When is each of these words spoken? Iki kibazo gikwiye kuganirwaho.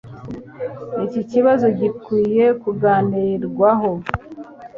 Iki 1.05 1.21
kibazo 1.31 1.65
gikwiye 1.79 2.45
kuganirwaho. 2.61 3.91